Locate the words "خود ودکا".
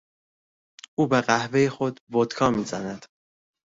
1.69-2.51